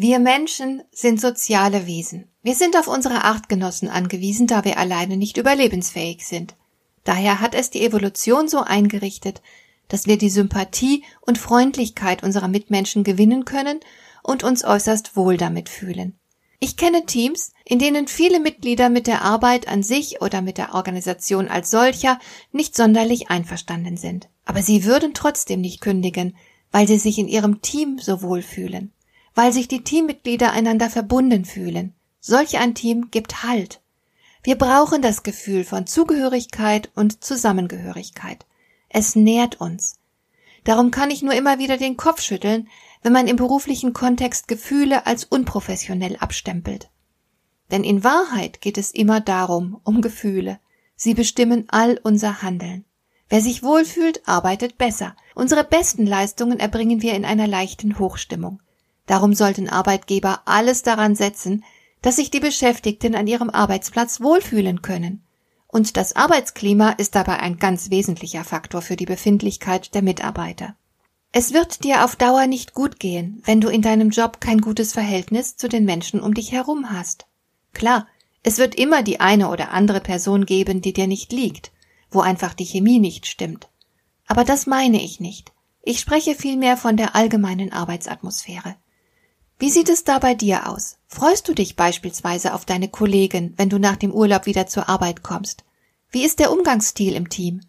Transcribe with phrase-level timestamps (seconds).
[0.00, 2.28] Wir Menschen sind soziale Wesen.
[2.44, 6.54] Wir sind auf unsere Artgenossen angewiesen, da wir alleine nicht überlebensfähig sind.
[7.02, 9.42] Daher hat es die Evolution so eingerichtet,
[9.88, 13.80] dass wir die Sympathie und Freundlichkeit unserer Mitmenschen gewinnen können
[14.22, 16.16] und uns äußerst wohl damit fühlen.
[16.60, 20.74] Ich kenne Teams, in denen viele Mitglieder mit der Arbeit an sich oder mit der
[20.74, 22.20] Organisation als solcher
[22.52, 24.28] nicht sonderlich einverstanden sind.
[24.44, 26.36] Aber sie würden trotzdem nicht kündigen,
[26.70, 28.92] weil sie sich in ihrem Team so wohl fühlen
[29.38, 31.94] weil sich die Teammitglieder einander verbunden fühlen.
[32.18, 33.80] Solch ein Team gibt Halt.
[34.42, 38.46] Wir brauchen das Gefühl von Zugehörigkeit und Zusammengehörigkeit.
[38.88, 40.00] Es nährt uns.
[40.64, 42.66] Darum kann ich nur immer wieder den Kopf schütteln,
[43.02, 46.90] wenn man im beruflichen Kontext Gefühle als unprofessionell abstempelt.
[47.70, 50.58] Denn in Wahrheit geht es immer darum, um Gefühle.
[50.96, 52.86] Sie bestimmen all unser Handeln.
[53.28, 55.14] Wer sich wohlfühlt, arbeitet besser.
[55.36, 58.60] Unsere besten Leistungen erbringen wir in einer leichten Hochstimmung.
[59.08, 61.64] Darum sollten Arbeitgeber alles daran setzen,
[62.02, 65.24] dass sich die Beschäftigten an ihrem Arbeitsplatz wohlfühlen können.
[65.66, 70.76] Und das Arbeitsklima ist dabei ein ganz wesentlicher Faktor für die Befindlichkeit der Mitarbeiter.
[71.32, 74.92] Es wird dir auf Dauer nicht gut gehen, wenn du in deinem Job kein gutes
[74.92, 77.26] Verhältnis zu den Menschen um dich herum hast.
[77.72, 78.06] Klar,
[78.42, 81.72] es wird immer die eine oder andere Person geben, die dir nicht liegt,
[82.10, 83.68] wo einfach die Chemie nicht stimmt.
[84.26, 85.52] Aber das meine ich nicht.
[85.82, 88.76] Ich spreche vielmehr von der allgemeinen Arbeitsatmosphäre.
[89.60, 90.98] Wie sieht es da bei dir aus?
[91.08, 95.24] Freust du dich beispielsweise auf deine Kollegen, wenn du nach dem Urlaub wieder zur Arbeit
[95.24, 95.64] kommst?
[96.10, 97.62] Wie ist der Umgangsstil im Team?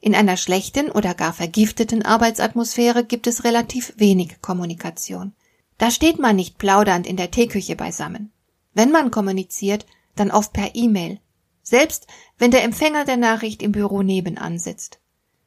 [0.00, 5.34] In einer schlechten oder gar vergifteten Arbeitsatmosphäre gibt es relativ wenig Kommunikation.
[5.78, 8.32] Da steht man nicht plaudernd in der Teeküche beisammen.
[8.74, 9.86] Wenn man kommuniziert,
[10.16, 11.20] dann oft per E-Mail.
[11.62, 12.08] Selbst
[12.38, 14.98] wenn der Empfänger der Nachricht im Büro nebenan sitzt.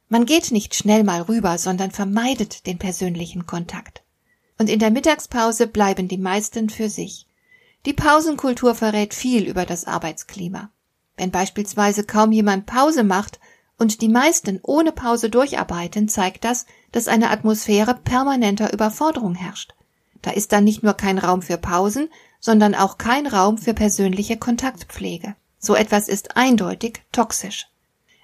[0.08, 4.04] Man geht nicht schnell mal rüber, sondern vermeidet den persönlichen Kontakt
[4.60, 7.26] und in der Mittagspause bleiben die meisten für sich.
[7.86, 10.70] Die Pausenkultur verrät viel über das Arbeitsklima.
[11.16, 13.40] Wenn beispielsweise kaum jemand Pause macht
[13.78, 19.74] und die meisten ohne Pause durcharbeiten, zeigt das, dass eine Atmosphäre permanenter Überforderung herrscht.
[20.22, 22.10] Da ist dann nicht nur kein Raum für Pausen,
[22.42, 25.36] sondern auch kein Raum für persönliche Kontaktpflege.
[25.58, 27.68] So etwas ist eindeutig toxisch.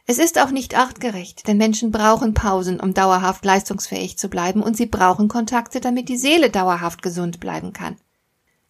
[0.07, 4.77] Es ist auch nicht artgerecht, denn Menschen brauchen Pausen, um dauerhaft leistungsfähig zu bleiben, und
[4.77, 7.97] sie brauchen Kontakte, damit die Seele dauerhaft gesund bleiben kann.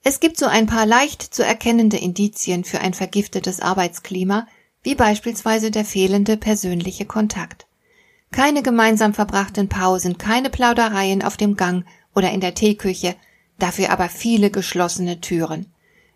[0.01, 4.47] Es gibt so ein paar leicht zu erkennende Indizien für ein vergiftetes Arbeitsklima,
[4.81, 7.65] wie beispielsweise der fehlende persönliche Kontakt.
[8.31, 13.15] Keine gemeinsam verbrachten Pausen, keine Plaudereien auf dem Gang oder in der Teeküche,
[13.59, 15.65] dafür aber viele geschlossene Türen.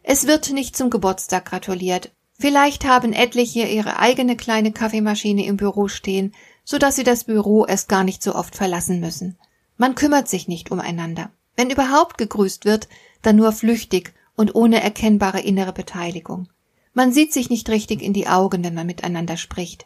[0.04, 5.90] Es wird nicht zum Geburtstag gratuliert, Vielleicht haben etliche ihre eigene kleine Kaffeemaschine im Büro
[5.90, 6.34] stehen,
[6.64, 9.38] so dass sie das Büro erst gar nicht so oft verlassen müssen.
[9.76, 11.32] Man kümmert sich nicht umeinander.
[11.58, 12.88] Wenn überhaupt gegrüßt wird,
[13.22, 16.48] dann nur flüchtig und ohne erkennbare innere Beteiligung.
[16.94, 19.86] Man sieht sich nicht richtig in die Augen, wenn man miteinander spricht.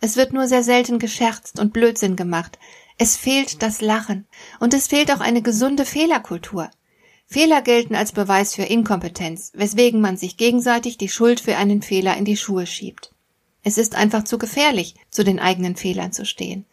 [0.00, 2.58] Es wird nur sehr selten gescherzt und Blödsinn gemacht.
[2.98, 4.26] Es fehlt das Lachen.
[4.60, 6.70] Und es fehlt auch eine gesunde Fehlerkultur.
[7.26, 12.16] Fehler gelten als Beweis für Inkompetenz, weswegen man sich gegenseitig die Schuld für einen Fehler
[12.16, 13.12] in die Schuhe schiebt.
[13.62, 16.66] Es ist einfach zu gefährlich, zu den eigenen Fehlern zu stehen.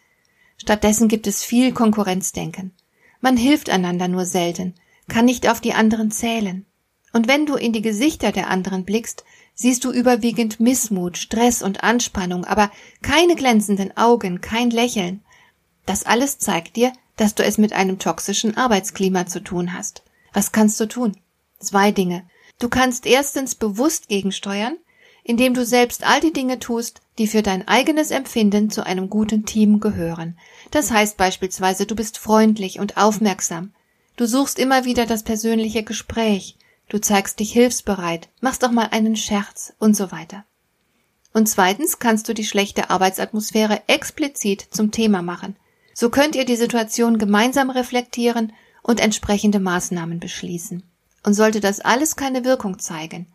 [0.58, 2.74] Stattdessen gibt es viel Konkurrenzdenken.
[3.22, 4.76] Man hilft einander nur selten,
[5.08, 6.66] kann nicht auf die anderen zählen.
[7.14, 9.24] Und wenn du in die Gesichter der anderen blickst,
[9.54, 15.24] siehst du überwiegend Missmut, Stress und Anspannung, aber keine glänzenden Augen, kein Lächeln.
[15.86, 20.04] Das alles zeigt dir, dass du es mit einem toxischen Arbeitsklima zu tun hast.
[20.34, 21.18] Was kannst du tun?
[21.60, 22.28] Zwei Dinge.
[22.60, 24.78] Du kannst erstens bewusst gegensteuern,
[25.24, 29.46] indem du selbst all die Dinge tust, die für dein eigenes Empfinden zu einem guten
[29.46, 30.38] Team gehören.
[30.72, 33.74] Das heißt beispielsweise, du bist freundlich und aufmerksam.
[34.16, 36.58] Du suchst immer wieder das persönliche Gespräch.
[36.90, 40.46] Du zeigst dich hilfsbereit, machst auch mal einen Scherz und so weiter.
[41.34, 45.56] Und zweitens kannst du die schlechte Arbeitsatmosphäre explizit zum Thema machen.
[45.94, 50.84] So könnt ihr die Situation gemeinsam reflektieren und entsprechende Maßnahmen beschließen.
[51.24, 53.28] Und sollte das alles keine Wirkung zeigen,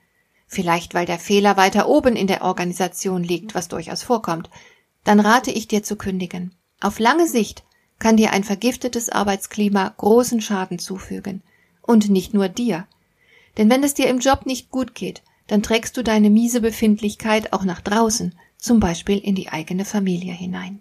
[0.46, 4.50] vielleicht weil der Fehler weiter oben in der Organisation liegt, was durchaus vorkommt,
[5.04, 6.52] dann rate ich dir zu kündigen.
[6.81, 7.64] Auf lange Sicht
[7.98, 11.43] kann dir ein vergiftetes Arbeitsklima großen Schaden zufügen.
[11.81, 12.87] Und nicht nur dir.
[13.56, 17.52] Denn wenn es dir im Job nicht gut geht, dann trägst du deine miese Befindlichkeit
[17.52, 20.81] auch nach draußen, zum Beispiel in die eigene Familie hinein.